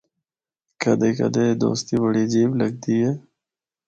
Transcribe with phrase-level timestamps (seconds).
[0.81, 3.11] کدے کدے اے دوستی بڑی عجیب لگدی ہے۔